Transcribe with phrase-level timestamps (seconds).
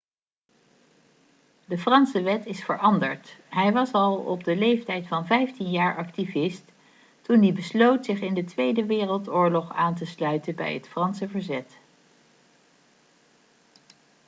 [1.65, 6.71] de franse wet is veranderd hij was al op de leeftijd van 15 jaar activist
[7.21, 11.77] toen hij besloot zich in de tweede wereldoorlog aan te sluiten bij het franse verzet